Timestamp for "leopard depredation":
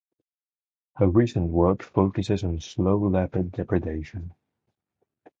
2.97-4.33